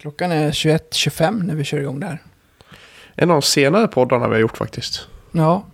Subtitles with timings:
[0.00, 2.18] Klockan är 21.25 när vi kör igång där.
[3.14, 5.06] En av de senare poddarna vi har gjort faktiskt.
[5.32, 5.64] Ja.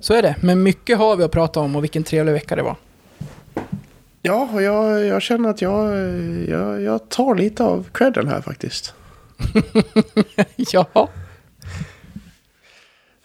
[0.00, 0.36] Så är det.
[0.40, 2.76] Men mycket har vi att prata om och vilken trevlig vecka det var.
[4.22, 5.96] Ja, och jag, jag känner att jag,
[6.48, 8.94] jag, jag tar lite av credden här faktiskt.
[10.56, 11.08] ja.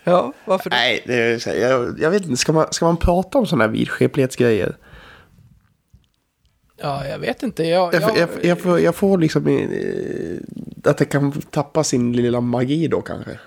[0.04, 0.76] Ja, varför då?
[0.76, 2.38] Nej, det är, här, jag, jag vet inte.
[2.38, 4.78] Ska man, ska man prata om sådana här vidskeplighetsgrejer?
[6.78, 7.64] Ja, jag vet inte.
[7.64, 9.42] Jag, Jag, jag, jag, får, jag får liksom
[10.84, 13.40] att det kan tappa sin lilla magi då kanske.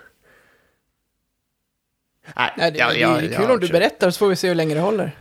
[2.36, 3.00] Nej, Nej, det, jag- det
[3.34, 5.16] är kul om du berättar så får vi se hur länge det håller.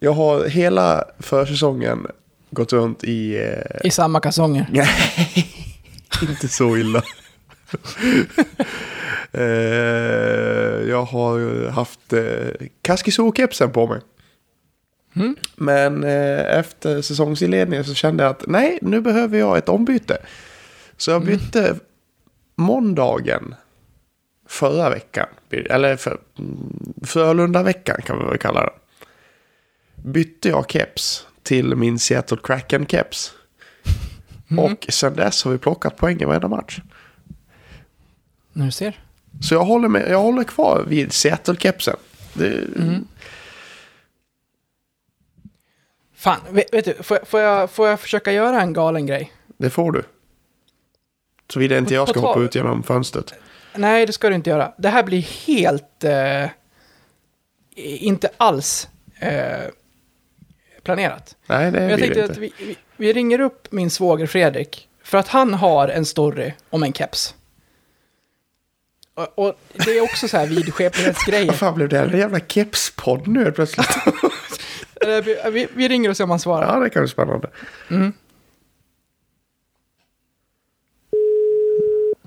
[0.00, 2.06] Jag har hela försäsongen
[2.50, 3.36] gått runt i...
[3.36, 4.66] Eh, I samma kalsonger.
[4.72, 4.86] Nej,
[6.22, 7.02] inte så illa.
[9.32, 9.42] eh,
[10.88, 12.22] jag har haft eh,
[12.82, 14.00] Kaskiso-kepsen på mig.
[15.14, 15.36] Mm.
[15.56, 20.18] Men eh, efter säsongsinledningen så kände jag att nej, nu behöver jag ett ombyte.
[20.96, 21.76] Så jag bytte
[22.56, 23.54] måndagen
[24.46, 25.26] förra veckan.
[25.50, 28.72] Eller för, mm, Frölunda-veckan kan vi väl kalla det.
[29.94, 33.32] Bytte jag keps till min Seattle Kraken-keps.
[34.58, 36.80] Och sen dess har vi plockat poäng i varenda match.
[38.52, 39.00] Du ser.
[39.40, 41.96] Så jag håller, med, jag håller kvar vid Seattle-kepsen.
[42.34, 42.64] Det,
[46.22, 49.32] Fan, vet, vet du, får, jag- får, jag, får jag försöka göra en galen grej?
[49.56, 50.02] det får du.
[51.48, 53.34] Såvida inte jag ska hoppa ut genom fönstret.
[53.74, 54.74] Nej, det ska du inte göra.
[54.78, 56.04] Det här blir helt...
[56.04, 56.46] Eh,
[57.76, 58.88] inte alls
[59.20, 59.70] eh,
[60.82, 61.36] planerat.
[61.46, 62.32] Nej, det Men jag blir det tänkte inte.
[62.32, 64.88] att vi, vi, vi ringer upp min svåger Fredrik.
[65.02, 67.34] För att han har en story om en keps.
[69.14, 71.46] Och, och det är också så här vidskeplighetsgrejer.
[71.46, 71.98] Vad fan blev det?
[72.00, 73.88] En jävla kepspodd nu plötsligt.
[75.52, 76.74] Vi, vi, ringer och ser om han svarar.
[76.74, 77.50] ja, det kan bli spännande.
[77.90, 78.12] Mm.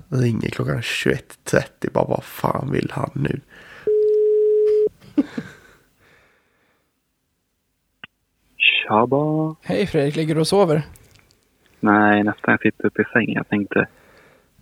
[0.08, 1.92] Ringer klockan 21.30.
[1.92, 3.40] Bara vad fan vill han nu?
[8.56, 9.54] Tjaba.
[9.62, 10.82] Hej Fredrik, ligger du och sover?
[11.80, 13.34] Nej, nästan jag sitter uppe i sängen.
[13.34, 13.86] Jag tänkte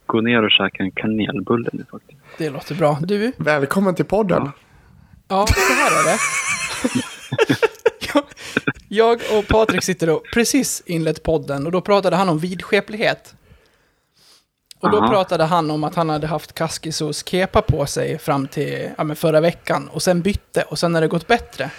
[0.07, 2.21] gå ner och käka en kanelbulle nu faktiskt.
[2.39, 2.99] Det låter bra.
[3.03, 3.33] Du?
[3.37, 4.51] Välkommen till podden.
[5.29, 6.19] Ja, så här är det.
[8.97, 13.35] Jag- Jag och Patrik sitter och precis inlett podden och då pratade han om vidskeplighet.
[14.81, 15.09] Och då Aha.
[15.09, 19.41] pratade han om att han hade haft Kaskisos kepa på sig fram till ja, förra
[19.41, 21.71] veckan och sen bytte och sen har det gått bättre.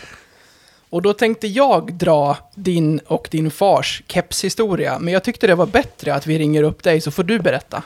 [0.90, 5.66] Och då tänkte jag dra din och din fars kepshistoria, men jag tyckte det var
[5.68, 7.84] bättre att vi ringer upp dig så får du berätta.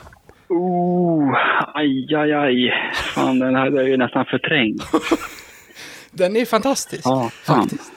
[0.48, 1.34] Oh,
[1.74, 2.72] aj, aj, aj.
[3.14, 4.82] Fan, den här är ju nästan förträngd.
[6.12, 7.02] Den är fantastisk.
[7.06, 7.60] Ja, fan.
[7.62, 7.92] faktiskt.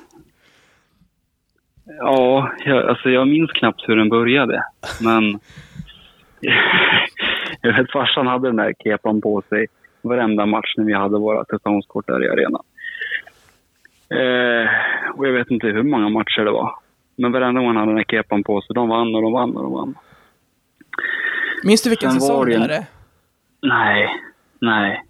[1.86, 4.64] Ja, jag, alltså jag minns knappt hur den började.
[5.02, 5.24] Men
[7.62, 9.68] jag vet farsan hade den där kepan på sig
[10.02, 12.64] varenda match när vi hade våra säsongskort där i arenan.
[14.10, 14.70] Eh,
[15.16, 16.76] och jag vet inte hur många matcher det var.
[17.16, 19.58] Men varenda gång han hade den där kepan på sig, de vann och de vann
[19.58, 19.96] och de vann.
[21.64, 22.86] Minns du vilken Sen säsong det är?
[23.62, 24.10] Nej,
[24.60, 25.04] nej.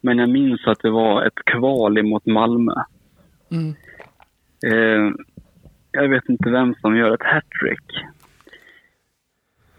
[0.00, 2.72] Men jag minns att det var ett kval mot Malmö.
[3.50, 3.74] Mm.
[4.66, 5.12] Eh,
[6.02, 7.86] jag vet inte vem som gör ett hattrick.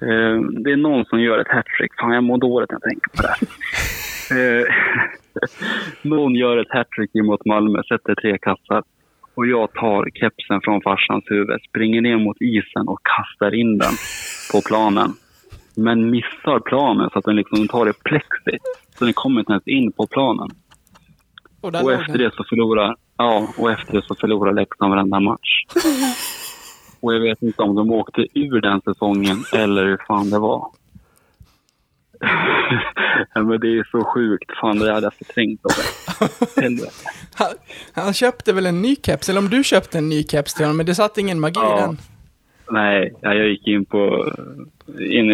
[0.01, 1.91] Eh, det är någon som gör ett hattrick.
[1.99, 3.35] Fan, jag mår dåligt när jag tänker på det.
[4.59, 4.65] eh,
[6.01, 8.83] någon gör ett hattrick mot Malmö, sätter tre kassar.
[9.35, 13.93] Och jag tar kepsen från farsans huvud, springer ner mot isen och kastar in den
[14.51, 15.13] på planen.
[15.75, 18.61] Men missar planen så att den liksom tar i plexit.
[18.97, 20.49] Så den kommer inte ens in på planen.
[21.61, 25.63] Och Och efter det så förlorar, ja, och efter det så förlorar Leksand varenda match.
[26.99, 30.67] och jag vet inte om de åkte ur den säsongen eller hur fan det var.
[33.33, 34.51] ja, men det är så sjukt.
[34.61, 35.71] Fan, det hade jag förträngt av.
[37.35, 37.47] Han,
[37.93, 40.77] han köpte väl en ny keps, eller om du köpte en ny keps till honom,
[40.77, 41.77] men det satt ingen magi Ja.
[41.77, 41.97] i den.
[42.71, 44.33] Nej, ja, jag gick in på
[44.99, 45.31] in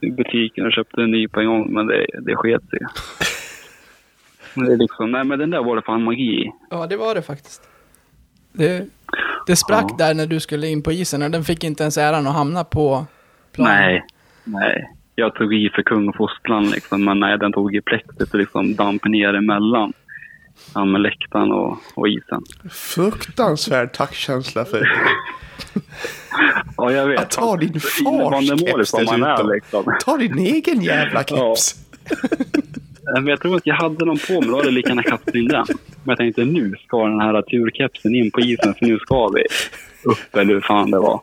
[0.00, 2.78] i butiken och köpte en ny på en gång, men det, det sket sig.
[4.54, 6.52] Men det är liksom, nej men den där var det fan magi i.
[6.70, 7.62] Ja, det var det faktiskt.
[8.52, 8.86] Det,
[9.46, 9.94] det sprack Ja.
[9.98, 12.64] där när du skulle in på isen och den fick inte ens äran att hamna
[12.64, 13.06] på
[13.52, 13.74] planen.
[13.76, 14.04] Nej,
[14.44, 14.90] nej.
[15.14, 18.38] Jag tog i för kung och fostran liksom, men nej, den tog i plexit och
[18.38, 19.92] liksom damp ner emellan
[20.74, 22.42] ja, med läktaren och, och isen.
[22.70, 24.88] Fruktansvärd tackkänsla för
[26.76, 27.20] Ja, jag vet.
[27.20, 29.50] att ta din fars Innebandymålis keps dessutom.
[29.54, 29.84] liksom.
[30.04, 31.74] Ta din egen jävla keps.
[33.12, 35.34] Men jag tror att jag hade någon på mig, då hade jag lika gärna kastat
[35.34, 35.66] in den.
[35.68, 39.44] Men jag tänkte nu ska den här turkepsen in på isen, för nu ska vi
[40.02, 41.20] upp, eller hur fan det var.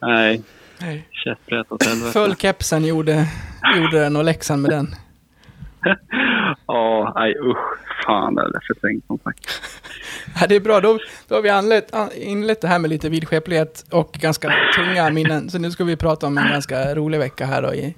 [0.00, 0.42] Nej.
[1.10, 2.12] Käpprätt åt helvete.
[2.12, 3.28] Föll kepsen gjorde,
[3.76, 4.94] gjorde den och Leksand med den.
[6.66, 7.78] Ja, nej usch.
[8.06, 9.46] Fan, det är förträngt som sagt.
[10.40, 10.98] Ja, det är bra, då,
[11.28, 15.50] då har vi anlett, an- inlett det här med lite vidskeplighet och ganska tunga minnen.
[15.50, 17.74] Så nu ska vi prata om en ganska rolig vecka här då.
[17.74, 17.94] I,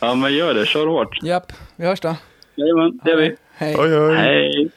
[0.00, 0.66] Ja, men gör det.
[0.66, 1.22] Kör hårt.
[1.22, 2.16] japp, vi hörs då.
[2.54, 3.36] Jajamän, det gör vi.
[3.56, 3.76] Hej.
[3.78, 4.16] Oj, oj.
[4.16, 4.70] Hej.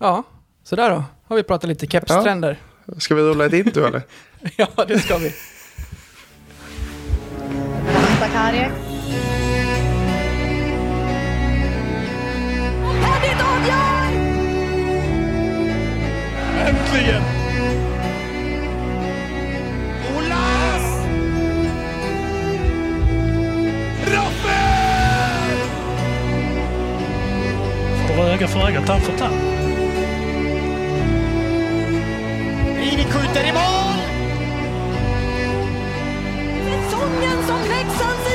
[0.00, 0.22] Ja,
[0.62, 1.04] sådär då.
[1.28, 2.56] Har vi pratat lite kepstrender.
[2.98, 4.02] Ska vi rulla ett intro eller?
[4.56, 4.66] Ja.
[4.88, 5.32] det ska vi.
[16.90, 17.22] Äntligen!
[20.16, 21.06] Olas!
[24.06, 25.58] Raffel!
[28.08, 29.34] Får öga för öga, tand för tand.
[32.82, 33.96] Ini skjuter i mål!
[36.64, 38.29] Säsongen som Leksands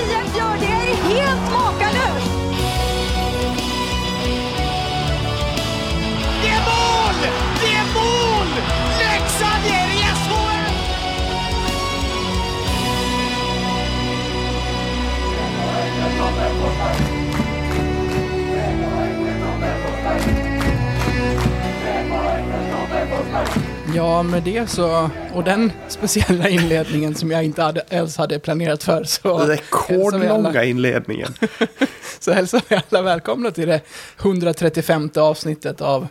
[23.96, 28.84] Ja, med det så, och den speciella inledningen som jag inte hade, ens hade planerat
[28.84, 31.34] för, så Rekordlånga inledningen.
[32.20, 33.82] så hälsar vi alla välkomna till det
[34.20, 36.08] 135 avsnittet av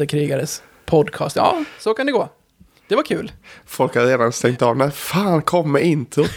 [0.00, 1.36] och krigares podcast.
[1.36, 2.28] Ja, så kan det gå.
[2.94, 3.32] Det var kul.
[3.66, 4.76] Folk har redan stängt av.
[4.76, 6.30] När fan kommer introt?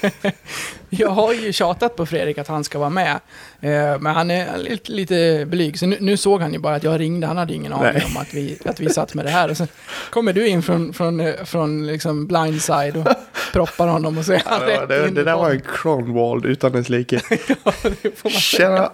[0.90, 3.12] Jag har ju tjatat på Fredrik att han ska vara med.
[3.60, 5.78] Eh, men han är lite, lite blyg.
[5.78, 7.26] Så nu, nu såg han ju bara att jag ringde.
[7.26, 9.50] Han hade ingen aning om att vi, att vi satt med det här.
[9.50, 9.68] Och sen
[10.10, 13.06] kommer du in från, från, eh, från liksom blindside och
[13.52, 16.44] proppar honom och så är han Ja, rätt det, in det där var en Cronwald
[16.46, 17.20] utan dess like.
[17.64, 18.68] Ja, det får man säga.
[18.68, 18.90] Tjena!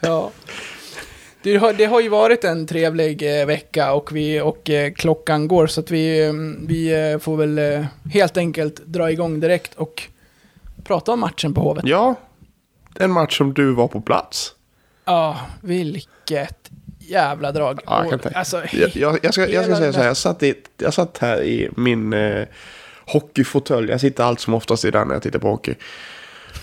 [0.00, 0.30] Ja.
[1.44, 5.48] Det har, det har ju varit en trevlig eh, vecka och, vi, och eh, klockan
[5.48, 6.32] går så att vi, eh,
[6.68, 10.02] vi eh, får väl eh, helt enkelt dra igång direkt och
[10.84, 11.84] prata om matchen på Hovet.
[11.86, 12.14] Ja,
[12.94, 14.54] en match som du var på plats.
[15.04, 17.80] Ja, vilket jävla drag.
[17.86, 18.38] Ja, jag kan tänka.
[18.38, 21.18] alltså, Jag, jag, jag, ska, jag ska säga så här, jag satt, i, jag satt
[21.18, 22.46] här i min eh,
[23.06, 23.90] hockeyfåtölj.
[23.90, 25.74] Jag sitter allt som oftast i den när jag tittar på hockey.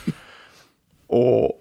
[1.07, 1.60] Och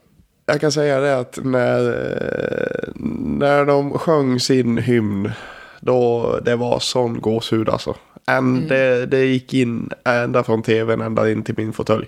[0.50, 2.92] jag kan säga det att när, eh,
[3.24, 5.32] när de sjöng sin hymn,
[5.80, 7.96] då det var sån gåshud alltså.
[8.26, 8.68] Mm.
[8.68, 12.06] det, det gick in ända från tvn ända in till min fåtölj.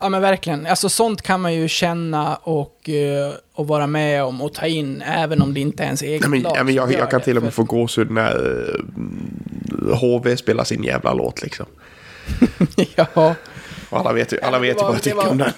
[0.00, 0.66] Ja men verkligen.
[0.66, 5.02] Alltså sånt kan man ju känna och, eh, och vara med om och ta in
[5.02, 7.36] även om det inte är ens eget men, lag ja, men jag, jag kan till
[7.36, 8.64] och med För- få gåshud när
[9.88, 11.66] eh, HV spelar sin jävla låt liksom.
[12.96, 13.34] ja.
[13.90, 15.52] Och alla vet ju, alla vet ju vad jag tycker om den.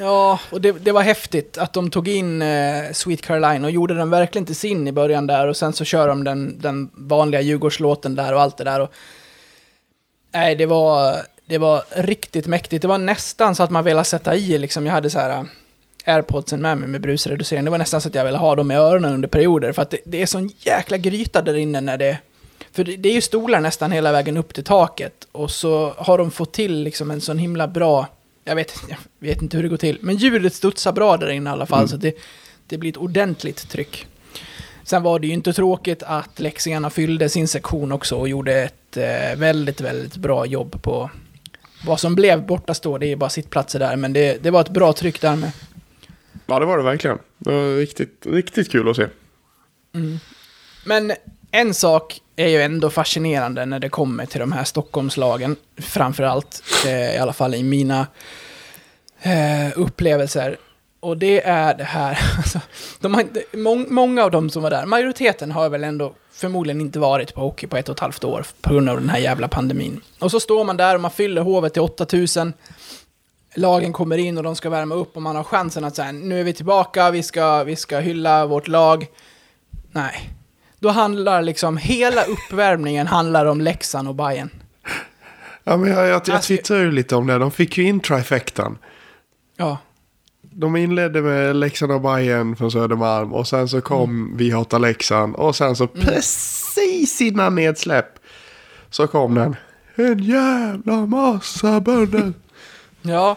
[0.00, 3.94] Ja, och det, det var häftigt att de tog in eh, Sweet Caroline och gjorde
[3.94, 7.40] den verkligen till sin i början där och sen så kör de den, den vanliga
[7.40, 8.80] Djurgårdslåten där och allt det där.
[8.80, 8.92] Och,
[10.32, 11.16] nej, det var,
[11.46, 12.82] det var riktigt mäktigt.
[12.82, 14.86] Det var nästan så att man ville sätta i liksom.
[14.86, 17.64] Jag hade så här eh, airpodsen med mig med brusreducering.
[17.64, 19.90] Det var nästan så att jag ville ha dem i öronen under perioder för att
[19.90, 22.18] det, det är sån jäkla gryta där inne när det
[22.72, 26.18] för det, det är ju stolar nästan hela vägen upp till taket och så har
[26.18, 28.06] de fått till liksom en sån himla bra,
[28.50, 31.50] jag vet, jag vet inte hur det går till, men ljudet studsar bra där inne
[31.50, 32.14] i alla fall så det,
[32.66, 34.06] det blir ett ordentligt tryck.
[34.84, 38.96] Sen var det ju inte tråkigt att Leksingarna fyllde sin sektion också och gjorde ett
[38.96, 41.10] eh, väldigt, väldigt bra jobb på
[41.84, 44.68] vad som blev borta står, det är bara sittplatser där, men det, det var ett
[44.68, 45.52] bra tryck där med.
[46.46, 47.18] Ja, det var det verkligen.
[47.38, 49.06] Det var riktigt, riktigt kul att se.
[50.84, 51.12] Men
[51.50, 55.56] en sak är ju ändå fascinerande när det kommer till de här Stockholmslagen.
[55.78, 58.06] Framförallt, eh, i alla fall i mina
[59.22, 60.56] eh, upplevelser.
[61.00, 62.60] Och det är det här, alltså,
[63.00, 66.80] de har inte, må, många av dem som var där, majoriteten har väl ändå förmodligen
[66.80, 69.18] inte varit på hockey på ett och ett halvt år på grund av den här
[69.18, 70.00] jävla pandemin.
[70.18, 72.52] Och så står man där och man fyller hovet till 8000.
[73.54, 76.40] Lagen kommer in och de ska värma upp och man har chansen att säga nu
[76.40, 79.06] är vi tillbaka, vi ska, vi ska hylla vårt lag.
[79.92, 80.30] Nej.
[80.80, 84.50] Då handlar liksom, hela uppvärmningen handlar om Leksand och Bayern.
[85.64, 87.38] Ja, men jag, jag, jag ska- twittrade ju lite om det.
[87.38, 88.78] De fick ju in trifectan.
[89.56, 89.78] Ja.
[90.42, 93.32] De inledde med Leksand och Bayern från Södermalm.
[93.32, 94.36] Och sen så kom Mm.
[94.36, 95.34] Vi hatar Leksand.
[95.34, 98.06] Och sen så precis innan nedsläpp
[98.90, 99.56] så kom den.
[99.94, 102.32] En jävla massa bönder.
[103.02, 103.36] Ja,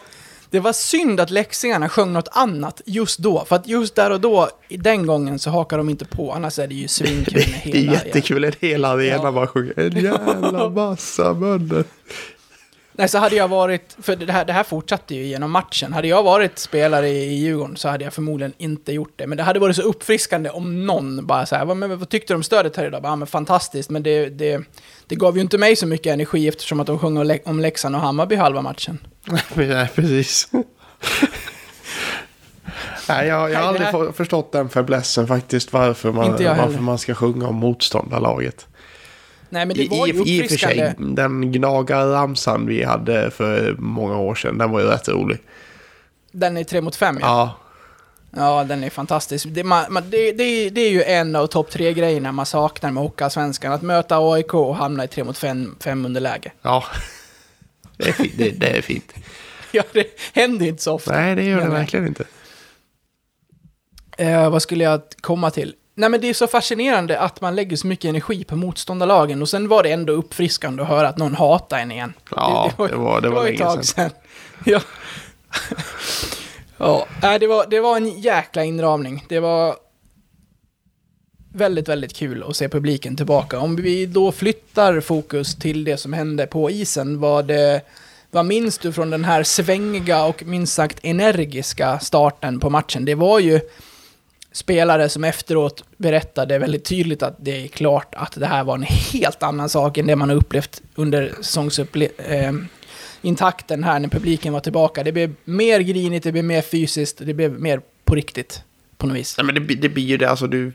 [0.54, 3.46] Det var synd att läxingarna sjöng något annat just då.
[3.46, 6.32] För att just där och då, i den gången, så hakar de inte på.
[6.32, 9.32] Annars är det ju svinkul med Det är jättekul att hela arenan Ja.
[9.32, 11.84] bara sjunger en jävla massa bönder.
[12.96, 13.98] Nej, så hade jag varit...
[14.02, 15.94] För det här, det här fortsatte ju genom matchen.
[15.94, 19.28] Hade jag varit spelare i i Djurgården så hade jag förmodligen inte gjort det.
[19.28, 22.34] Men det hade varit så uppfriskande om någon bara så här, vad, men, vad tyckte
[22.34, 23.02] du om stödet här idag?
[23.02, 24.62] Bara, Ja, men fantastiskt, men det, det,
[25.08, 27.60] det gav ju inte mig så mycket energi eftersom att de sjöng om Lek- om
[27.60, 28.98] Leksand och Hammarby halva matchen.
[29.54, 30.48] Nej, precis.
[33.10, 35.74] Nej, jag, jag har aldrig här- förstått den fäblessen faktiskt.
[35.74, 38.68] Varför man, varför man ska sjunga om motståndarlaget.
[39.54, 43.76] Nej, men det var ju i, I och för sig, den gnagarramsan vi hade för
[43.80, 45.38] många år sedan, den var ju rätt rolig.
[46.32, 47.28] Den är tre mot fem, ja.
[47.28, 47.60] Ja,
[48.36, 49.46] Ja, den är fantastisk.
[49.50, 52.92] Det, man, man, det, det, det är ju en av topp tre grejerna man saknar
[52.92, 53.74] med Hockeyallsvenskan.
[53.74, 56.52] Att möta AIK och hamna i tre mot fem, fem underläge.
[56.62, 56.84] ja.
[57.98, 58.34] Det är fint.
[58.38, 59.14] Det, det är fint.
[59.76, 61.12] Ja, det händer inte så ofta.
[61.12, 62.26] Nej, det gör det verkligen inte.
[64.18, 65.76] Eh, vad skulle jag komma till?
[65.96, 69.50] Nej, men det är så fascinerande att man lägger så mycket energi på motståndarlagen och
[69.50, 72.14] sen var det ändå uppfriskande att höra att någon hatar en igen.
[72.36, 74.10] Ja, det var- det var ett länge tag sedan.
[76.78, 77.08] Ja.
[77.22, 79.26] ja, det var, det var en jäkla inramning.
[79.30, 79.76] Det var
[81.54, 83.60] väldigt, väldigt kul att se publiken tillbaka.
[83.60, 87.82] Om vi då flyttar fokus till det som hände på isen, vad, det,
[88.32, 93.06] vad minns du från den här svängiga och minst sagt energiska starten på matchen?
[93.06, 93.60] Det var ju
[94.54, 98.84] spelare som efteråt berättade väldigt tydligt att det är klart att det här var en
[98.84, 102.54] helt annan sak än det man har upplevt under säsongsintakten eh,
[103.22, 105.04] intakten här när publiken var tillbaka.
[105.04, 108.64] Det blev mer grinigt, det blev mer fysiskt, det blev mer på riktigt
[108.98, 109.38] på något vis.
[109.38, 110.72] Nej, men det, det blir ju det, alltså du...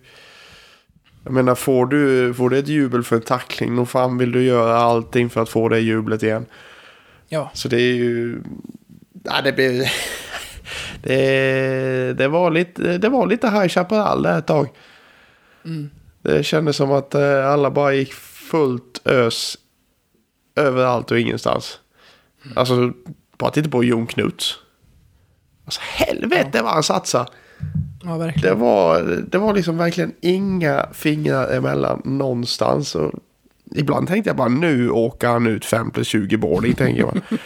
[1.25, 4.42] Jag menar, får du, får du ett jubel för en tackling, då fan vill du
[4.42, 6.47] göra allting för att få det jublet igen.
[7.28, 8.42] Ja, Så det är ju...
[9.25, 9.92] Ja, det blir...
[11.02, 14.68] Det, det, var lite, det var lite High Chaparral där ett tag.
[16.22, 19.58] Det kändes som att eh, alla bara gick fullt ös
[20.56, 21.78] överallt och ingenstans.
[22.56, 22.92] Alltså,
[23.38, 24.58] bara titta på Jon Knuts.
[25.64, 27.28] Alltså helvete vad han satsar.
[28.04, 28.54] ja verkligen.
[28.54, 32.94] Det var, det var liksom verkligen inga fingrar emellan någonstans.
[32.94, 33.12] Och
[33.75, 37.20] ibland tänkte jag bara nu åker han ut 5 plus 20 boarding tänker jag.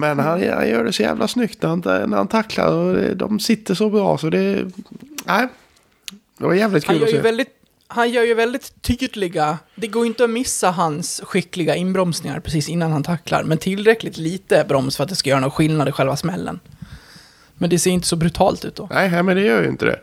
[0.00, 1.80] Men han, han gör det så jävla snyggt när han,
[2.10, 4.66] när han tacklar och det, de sitter så bra så det...
[5.24, 5.48] Nej,
[6.38, 7.22] det var jävligt Han kul gör, att ju se.
[7.22, 7.48] väldigt,
[7.86, 9.58] han gör ju väldigt tydliga...
[9.74, 14.64] Det går inte att missa hans skickliga inbromsningar precis innan han tacklar, men tillräckligt lite
[14.68, 16.60] broms för att det ska göra någon skillnad i själva smällen.
[17.54, 18.88] Men det ser inte så brutalt ut då.
[18.90, 20.00] Nej, men det gör ju inte det.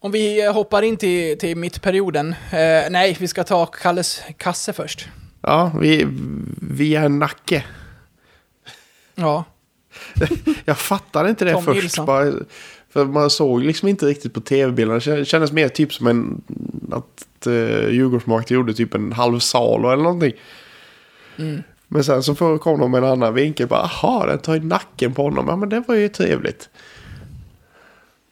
[0.00, 2.34] Om vi hoppar in till, till mittperioden.
[2.50, 5.08] Eh, nej, vi ska ta Kalles kasse först.
[5.46, 6.06] Ja, vi,
[6.60, 7.64] vi är Nacke.
[9.14, 9.44] Ja,
[10.64, 11.82] Jag fattade inte det Tom först.
[11.82, 12.06] Nilsson.
[12.06, 12.32] Bara,
[12.90, 15.16] för man såg liksom inte riktigt på tv-bilderna.
[15.16, 16.42] Det kändes mer typ som en...
[16.92, 20.32] Att uh, Djurgårdsmarknaden gjorde typ en halv salo eller någonting.
[21.36, 21.62] Mm.
[21.88, 23.66] Men sen så kom de med en annan vinkel.
[23.68, 25.46] Bara, aha, den tar i nacken på honom.
[25.48, 26.68] Ja, men det var ju trevligt.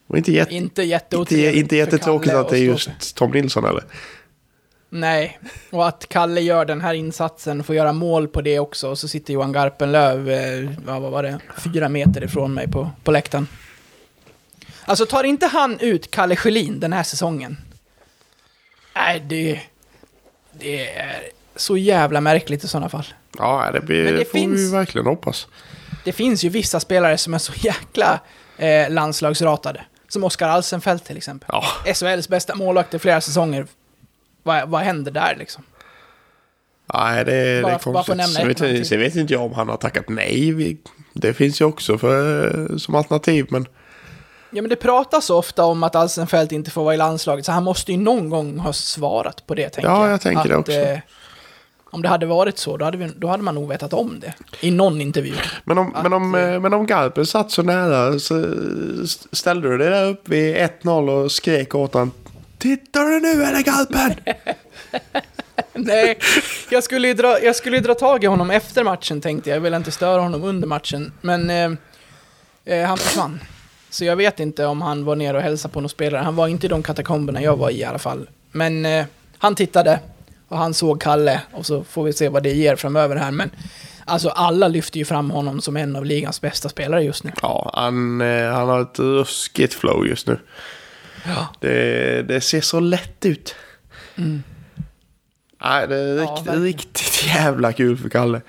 [0.07, 3.85] Och inte, jätte, inte inte, inte jättetråkigt att det är just Tom Nilsson eller?
[4.95, 5.39] Nej,
[5.71, 9.09] och att Kalle gör den här insatsen, får göra mål på det också, och så
[9.09, 13.49] sitter Johan Garpenlöv, eh, vad var det, fyra meter ifrån mig på, på läktaren.
[14.85, 17.57] Alltså tar inte han ut Kalle Schelin den här säsongen?
[18.95, 19.61] Nej, det,
[20.53, 21.23] det är
[21.57, 23.07] så jävla märkligt i sådana fall.
[23.39, 25.47] Ja, det, blir, Men det får vi finns- verkligen hoppas.
[26.05, 28.21] Det finns ju vissa spelare som är så jäkla
[28.57, 29.85] eh, landslagsratade.
[30.09, 31.49] Som Oskar Alsenfelt till exempel.
[31.53, 31.65] Ja.
[31.95, 33.67] SHLs bästa målvakt i flera säsonger.
[34.43, 35.65] Vad, vad händer där liksom?
[36.95, 38.29] Nej, det, det är bara för att konstigt.
[38.35, 40.77] Sen vet, jag- sen vet inte jag om han har tackat nej.
[41.13, 43.47] Det finns ju också för, som alternativ.
[43.51, 43.67] Men
[44.55, 47.53] Ja men det pratas så ofta om att Alsenfelt inte får vara i landslaget, så
[47.53, 50.13] han måste ju någon gång ha svarat på det, tänker Ja, jag.
[50.13, 50.73] jag tänker det också.
[51.91, 54.35] om det hade varit så, då hade, vi, då hade man nog vetat om det.
[54.61, 55.35] I någon intervju.
[55.65, 58.45] Men om, Att, men om, eh, eh, men om Garpen satt så nära så
[59.05, 62.11] st- ställde du dig där upp vid 1-0 och skrek åt honom.
[62.63, 64.35] Tittar du nu eller Garpen?
[65.73, 66.19] Nej,
[66.71, 69.57] jag skulle, ju dra, jag skulle ju dra tag i honom efter matchen tänkte jag.
[69.57, 71.13] Jag ville inte störa honom under matchen.
[71.21, 71.71] Men eh,
[72.65, 73.41] eh, han försvann.
[73.91, 76.23] Så jag vet inte om han var ner och hälsade på någon spelare.
[76.23, 78.29] Han var inte i de katakomberna jag var i i alla fall.
[78.53, 79.05] Men eh,
[79.39, 80.01] han tittade
[80.49, 83.31] och han såg Kalle och så får vi se vad det ger framöver här.
[83.31, 83.51] Men
[84.05, 87.33] alltså alla lyfter ju fram honom som en av ligans bästa spelare just nu.
[87.43, 90.39] Ja, han, eh, han har ett ruskigt flow just nu.
[91.27, 91.49] Ja.
[91.61, 93.55] Det, det ser så lätt ut.
[95.65, 98.41] Nej, det är Ja, riktigt, jävla kul för Kalle.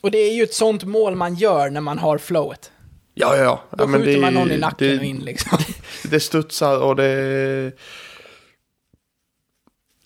[0.00, 2.70] Och det är ju ett sånt mål man gör när man har flowet.
[3.14, 3.64] Ja, ja, ja.
[3.78, 5.58] Då skjuter det- man någon i nacken det, och in liksom.
[6.10, 7.72] Det studsar och det...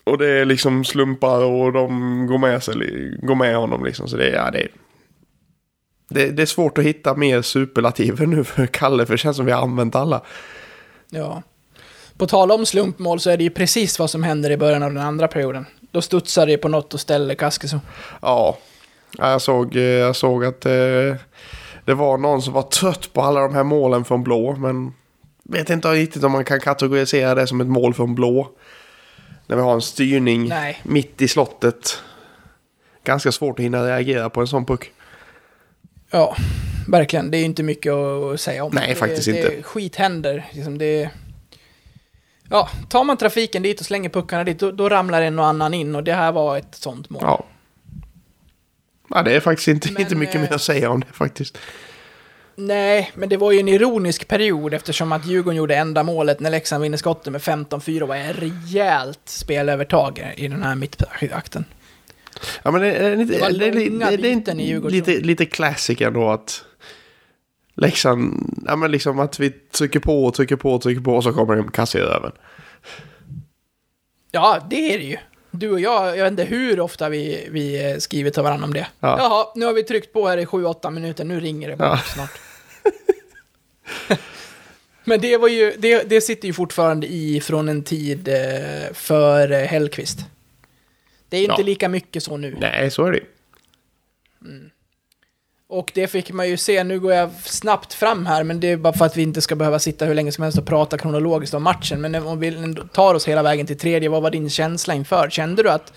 [0.03, 1.89] Och det är liksom slumpar och de
[2.27, 2.75] går med, sig,
[3.21, 4.07] går med honom liksom.
[4.07, 4.67] Så det, är- ja, det,
[6.09, 9.45] det, det är svårt att hitta mer superlativer nu för Kalle, för det känns som
[9.45, 10.21] vi har använt alla.
[11.09, 11.43] Ja.
[12.19, 14.93] På tal om slumpmål så är det ju precis vad som händer i början av
[14.93, 15.65] den andra perioden.
[15.91, 17.79] Då studsar det på något och ställer Kaskiso.
[18.21, 18.57] Ja,
[19.17, 21.15] Ja, jag såg, eh, jag såg att eh,
[21.85, 24.55] det var någon som var trött på alla de här målen från blå.
[24.55, 24.93] Men
[25.43, 28.49] vet inte riktigt om man kan kategorisera det som ett mål från blå.
[29.47, 30.81] När vi har en styrning Nej.
[30.83, 32.01] mitt i slottet.
[33.03, 34.91] Ganska svårt att hinna reagera på en sån puck.
[36.11, 36.35] Ja,
[36.87, 37.31] verkligen.
[37.31, 38.71] Det är ju inte mycket att säga om.
[38.73, 39.63] Nej, det, faktiskt det, inte.
[39.63, 40.45] Skit händer.
[40.51, 41.09] Liksom det,
[42.49, 45.73] ja, tar man trafiken dit och slänger puckarna dit, då, då ramlar en och annan
[45.73, 45.95] in.
[45.95, 47.21] Och det här var ett sånt mål.
[47.25, 47.45] Ja.
[49.09, 51.57] Ja, det är faktiskt inte, Men, inte mycket eh, mer att säga om det faktiskt.
[52.55, 56.51] Nej, men det var ju en ironisk period eftersom att Djurgården gjorde enda målet när
[56.51, 61.65] Leksand vinner skottet med 15-4 var ett rejält spelövertag i den här mittakten.
[62.63, 64.97] Ja, men det, är Det det, är långa det, det, byten i är Djurgården.
[64.97, 66.63] lite, lite classic ändå att
[67.81, 71.23] Leksand, ja men liksom att vi trycker på och trycker på och trycker på och
[71.23, 72.31] så kommer en kasse i röven.
[74.31, 75.17] Ja, det är det ju.
[75.51, 78.73] Du och jag, jag vet inte hur ofta vi, vi eh, skriver till varandra om
[78.73, 78.87] det.
[78.99, 79.15] Ja.
[79.19, 81.97] Jaha, nu har vi tryckt på här i 7-8 minuter, nu ringer det bara Ja.
[81.97, 82.31] snart.
[85.03, 89.49] Men det var ju, det, det sitter ju fortfarande i från en tid eh, för
[89.65, 90.19] Hellqvist.
[91.29, 91.65] Det är inte Ja.
[91.65, 92.57] lika mycket så nu.
[92.59, 93.19] Nej, så är det
[95.71, 98.77] och det fick man ju se, nu går jag snabbt fram här, men det är
[98.77, 101.53] bara för att vi inte ska behöva sitta hur länge som helst och prata kronologiskt
[101.53, 102.01] om matchen.
[102.01, 105.29] Men om vi tar oss hela vägen till tredje, vad var din känsla inför?
[105.29, 105.93] Kände du att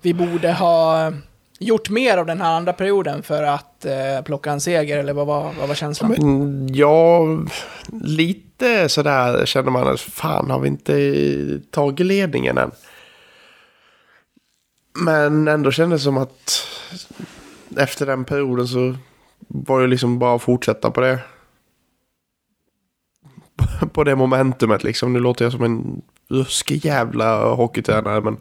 [0.00, 1.12] vi borde ha
[1.58, 5.26] gjort mer av den här andra perioden för att eh, plocka en seger, eller vad
[5.26, 6.10] var, vad var känslan?
[6.10, 7.26] Men ja,
[8.02, 12.70] lite sådär känner man att fan har vi inte tagit ledningen än.
[14.94, 16.66] Men ändå kändes det som att
[17.76, 18.94] efter den perioden så
[19.52, 21.18] var det liksom bara att fortsätta på det.
[23.92, 25.12] På det momentumet liksom.
[25.12, 28.36] Nu låter jag som en ruskig jävla hockeytränare men...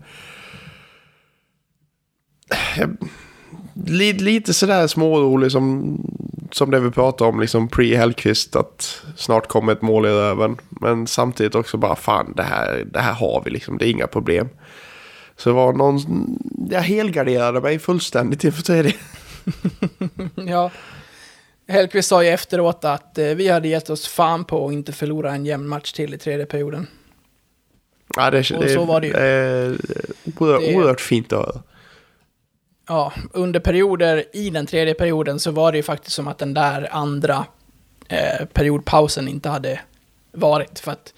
[2.78, 2.98] Jag,
[4.22, 5.98] lite sådär smårolig som,
[6.52, 10.58] som det vi pratade om, liksom pre-Hellqvist, att snart kommer ett mål i röven.
[10.70, 14.08] Men samtidigt också bara fan, det här, det här har vi liksom, det är inga
[14.08, 14.50] problem.
[15.36, 16.00] Så det var någon,
[16.70, 18.94] jag helgarderade mig fullständigt inför tredje.
[20.36, 20.72] Ja.
[21.70, 25.32] Hellqvist sa ju efteråt att eh, vi hade gett oss fan på att inte förlora
[25.32, 26.88] en jämn match till i tredje perioden.
[28.16, 29.14] Ja, det, Och det, så var det ju.
[29.14, 29.78] Det är
[30.40, 31.62] oerhört, Det- oerhört fint att höra.
[32.88, 36.54] Ja, under perioder i den tredje perioden så var det ju faktiskt som att den
[36.54, 37.46] där andra
[38.08, 39.80] eh, periodpausen inte hade
[40.32, 40.80] varit.
[40.80, 41.14] För att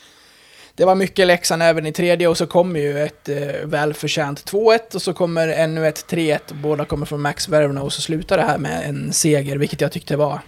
[0.82, 4.96] det var mycket Leksand även i tredje och så kommer ju ett eh, välförtjänt 2-1
[4.96, 8.38] och så kommer ännu ett 3-1 och båda kommer från Max Vervna och så slutar
[8.38, 10.40] det här med en seger, vilket jag tyckte var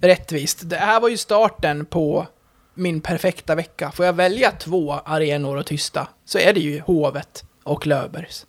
[0.00, 0.60] rättvist.
[0.70, 2.26] Det här var ju starten på
[2.74, 3.92] min perfekta vecka.
[3.92, 8.46] Får jag välja två arenor och tysta så är det ju Hovet och Löfbergs.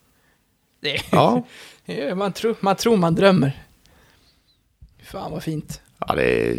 [0.81, 1.43] Det Ja,
[2.15, 3.63] man, tror, man tror man drömmer.
[5.03, 5.81] Fan vad fint.
[6.07, 6.57] ja det är...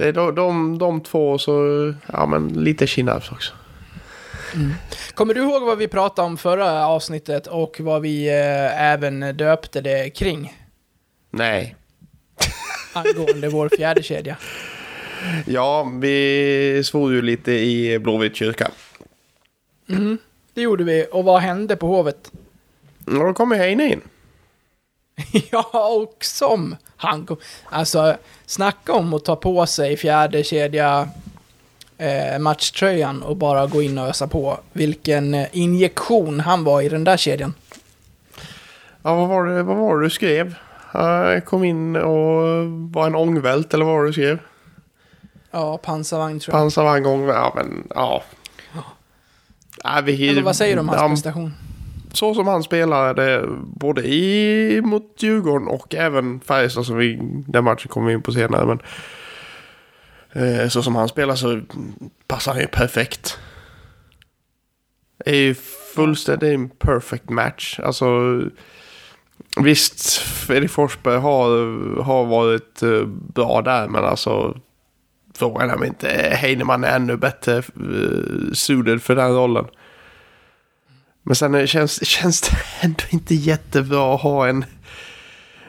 [0.00, 3.52] Det är de, de, de två så, ja men lite Kinnarps också.
[5.14, 9.80] Kommer du ihåg vad vi pratade om förra avsnittet och vad vi eh, även döpte
[9.80, 10.54] det kring?
[11.30, 11.76] Nej.
[12.92, 14.36] Angående vår fjärde kedja.
[15.46, 18.70] Ja, vi svor ju lite i Blåvitt kyrka.
[20.54, 21.06] Det gjorde vi.
[21.12, 22.32] Och vad hände på Hovet?
[23.06, 24.00] Och då kommer Heine in.
[25.50, 27.36] ja, och som han kom.
[27.68, 31.08] Alltså, snacka om att ta på sig fjärde kedja
[31.98, 34.58] eh, matchtröjan och bara gå in och ösa på.
[34.72, 37.54] Vilken eh, injektion han var i den där kedjan.
[39.02, 40.54] Ja, vad var det, vad var det du skrev?
[40.92, 44.38] Jag kom in och var en ångvält eller vad var det du skrev?
[45.50, 46.62] Ja, pansarvagn tror jag.
[46.62, 48.22] Pansarvagn gång, ja men ja.
[49.84, 51.54] Ja, vi, Eller vad säger du om hans ja, prestation?
[52.12, 57.88] Så som han spelade både i, mot Djurgården och även Färjestad som vi, den matchen
[57.88, 58.66] kommer vi in på senare.
[58.66, 58.80] Men,
[60.32, 61.60] eh, så som han spelar så
[62.26, 63.38] passar han ju perfekt.
[65.24, 65.54] Det är ju
[65.94, 67.80] fullständigt en perfect match.
[67.82, 68.40] Alltså
[69.56, 71.48] visst, Fredrik Forsberg har,
[72.02, 74.56] har varit eh, bra där men alltså
[75.34, 79.66] frågan är om inte Heinemann är ännu bättre eh, uh, suited för den rollen.
[81.22, 84.64] Men sen känns, känns det ändå inte jättebra att ha en,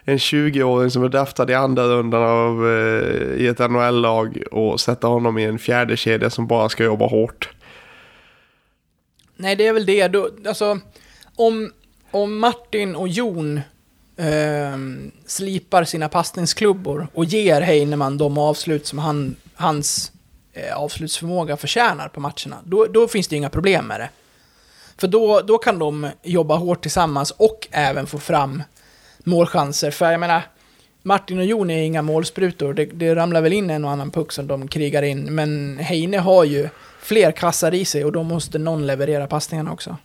[0.04, 5.08] en 20-åring som är draftad i andra rundan av, eh, i ett NHL-lag och sätta
[5.08, 7.50] honom i en fjärde kedja som bara ska jobba hårt.
[9.36, 10.08] Nej, det är väl det.
[10.08, 10.80] Då, alltså,
[11.36, 11.72] om,
[12.12, 13.62] om Martin och Jon
[14.18, 14.78] eh,
[15.26, 20.12] slipar sina passningsklubbor och ger Heinemann de avslut som han, hans
[20.54, 24.10] eh, avslutsförmåga förtjänar på matcherna, då, då finns det ju inga problem med det.
[24.98, 28.64] För då, då kan de jobba hårt tillsammans och även få fram
[29.24, 29.92] målchanser.
[29.92, 30.42] För jag menar,
[31.04, 32.74] Martin och Jon är inga målsprutor.
[32.74, 35.36] Det, det ramlar väl in en och annan puck som de krigar in.
[35.36, 36.70] Men Heine har ju
[37.02, 39.98] fler kassar i sig och då måste någon leverera passningarna också.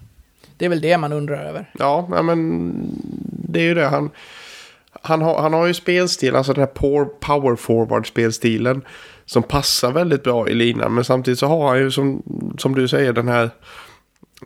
[0.56, 1.70] Det är väl det man undrar över.
[1.78, 2.72] Ja, men
[3.30, 3.86] det är ju det.
[3.86, 4.10] Han,
[5.02, 8.82] han, har, han har ju spelstil, alltså den här power, power forward-spelstilen.
[9.26, 10.94] Som passar väldigt bra i linan.
[10.94, 12.22] Men samtidigt så har han ju som,
[12.58, 13.50] som du säger den här,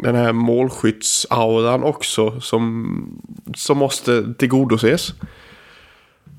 [0.02, 2.40] den här målskyttsauran också.
[2.40, 3.22] Som,
[3.54, 5.12] som måste tillgodoses.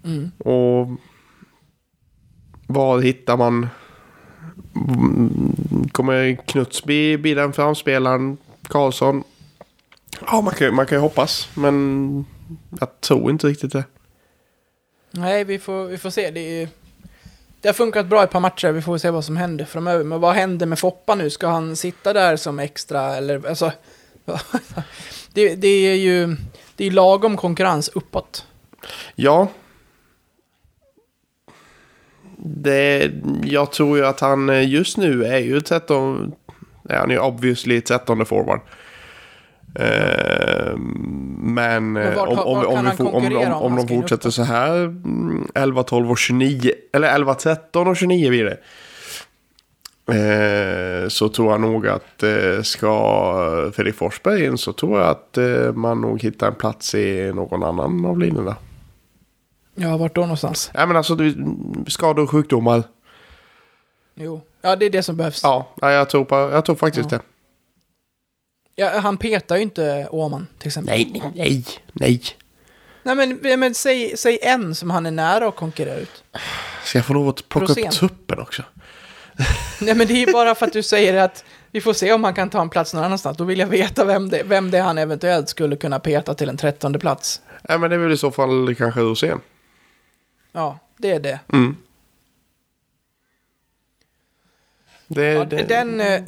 [0.06, 0.32] Mm.
[0.38, 0.88] Och
[2.67, 3.69] var hittar man...
[5.91, 8.38] Kommer Knuts bli, bli den framspelaren?
[8.62, 9.24] Karlsson?
[10.28, 11.50] Ja, man kan, man kan ju hoppas.
[11.56, 12.26] Men
[12.80, 13.84] jag tror inte riktigt det.
[15.12, 16.32] Nej, vi får, vi får se.
[16.32, 16.69] Det, är,
[17.62, 18.71] det har funkat bra i ett par matcher.
[18.71, 20.04] Vi får se vad som händer framöver.
[20.04, 21.30] Men vad händer med Foppa nu?
[21.30, 23.71] Ska han sitta där som extra eller alltså?
[25.34, 26.36] det, det är ju
[26.76, 28.45] det är lagom konkurrens uppåt.
[29.15, 29.47] Ja.
[32.38, 33.12] Det,
[33.43, 36.32] jag tror ju att han eh, just nu är ju 13...
[36.89, 38.60] Han är ju obviously 13 forward.
[39.75, 40.77] Eh,
[41.38, 46.71] men eh, om, vi de fortsätter så här mm, 11, 12 och 29.
[46.93, 48.57] Eller 11, 13 och 29 blir det.
[50.12, 55.38] Eh, så tror jag nog att eh, ska Fredrik Forsberg in så tror jag att
[55.38, 58.55] eh, man nog hittar en plats i någon annan av linjerna.
[59.75, 60.71] Ja, vart då någonstans?
[60.73, 61.45] Ja men alltså du,
[61.88, 62.84] skador och sjukdomar.
[64.15, 64.41] Jo.
[64.62, 65.43] Ja, det är det som behövs.
[65.43, 67.17] Ja, ja, jag, tror på, jag tror faktiskt Ja.
[67.17, 67.23] det.
[68.82, 70.96] Ja, han petar ju inte Åman, till exempel.
[70.96, 72.22] Nej, nej, nej, nej.
[73.04, 76.24] Nej, men, men säg, säg en som han är nära att konkurrera ut.
[76.84, 77.88] Ska jag få lov att plocka Rosén.
[77.88, 78.63] upp tuppen också?
[79.82, 82.24] Nej, men det är ju bara för att du säger att vi får se om
[82.24, 83.38] han kan ta en plats någon annanstans.
[83.38, 86.50] Då vill jag veta vem det, vem det är han eventuellt skulle kunna peta till
[86.50, 87.41] en trettonde plats.
[87.67, 89.39] Ja men det är väl i så fall kanske Rosén.
[90.52, 91.39] Ja, det är det.
[91.54, 91.76] Mm.
[95.08, 96.22] Det, Ja, det, den, eh,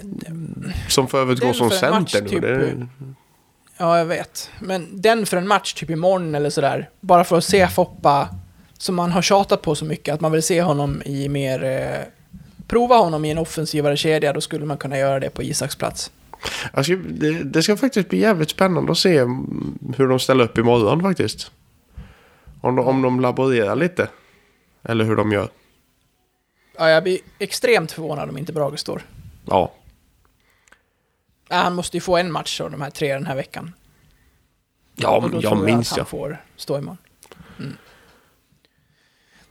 [0.89, 2.27] som för övrigt går som för center nu.
[2.29, 2.87] typ- Det,
[3.77, 4.49] ja, jag vet.
[4.59, 6.89] Men den för en match typ imorgon eller sådär.
[6.99, 8.29] Bara för att se Foppa,
[8.77, 11.63] som man har tjatat på så mycket, att man vill se honom i mer...
[11.63, 11.99] Eh,
[12.67, 16.11] prova honom i en offensivare kedja, då skulle man kunna göra det på Isaks plats.
[16.71, 20.57] alltså, det, det ska faktiskt bli jävligt spännande att se mm, hur de ställer upp
[20.57, 21.51] imorgon faktiskt.
[22.61, 24.07] Om de, om de laborerar lite.
[24.83, 25.49] Eller hur de gör.
[26.77, 29.01] Ja, jag blir extremt förvånad om inte Brage står.
[29.45, 29.71] Ja.
[31.53, 33.73] Ja, han måste ju få en match av de här tre den här veckan.
[34.95, 36.07] Ja, jag tror minns att han jag.
[36.07, 36.97] får stå imorgon.
[37.59, 37.77] Mm.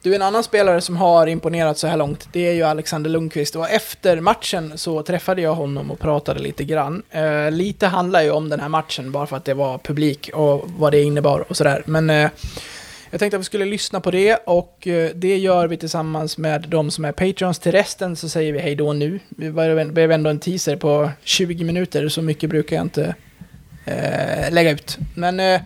[0.03, 3.57] Du, en annan spelare som har imponerat så här långt, det är ju Alexander Lundqvist.
[3.57, 7.03] Och efter matchen så träffade jag honom och pratade lite grann.
[7.11, 10.71] Eh, lite handlar ju om den här matchen, bara för att det var publik och
[10.79, 11.83] vad det innebar och sådär.
[11.87, 12.31] Men eh,
[13.13, 16.65] jag tänkte att vi skulle lyssna på det och eh, det gör vi tillsammans med
[16.69, 17.59] de som är Patreons.
[17.59, 19.21] Till resten så säger vi hej då nu.
[19.29, 19.51] Vi
[19.93, 23.15] blev ändå en teaser på 20 minuter, så mycket brukar jag inte
[23.85, 24.99] eh, lägga ut.
[25.15, 25.61] Men eh,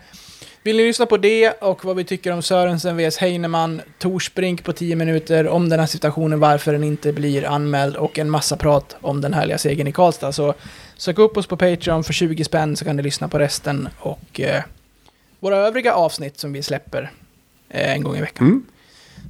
[0.62, 4.72] vill ni lyssna på det och vad vi tycker om Sörensen vs Heinemann, Torsbrink på
[4.72, 8.96] 10 minuter, om den här situationen, varför den inte blir anmäld och en massa prat
[9.00, 10.32] om den härliga segern i Karlstad.
[10.32, 10.54] Så
[10.96, 14.40] sök upp oss på Patreon för 20 spänn så kan ni lyssna på resten och
[14.40, 14.62] eh,
[15.40, 17.10] våra övriga avsnitt som vi släpper
[17.68, 18.46] en gång i veckan.
[18.46, 18.64] Mm.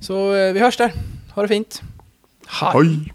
[0.00, 0.92] Så eh, vi hörs där.
[1.34, 1.82] Ha det fint.
[2.46, 2.70] Hej.
[2.72, 3.12] Hej.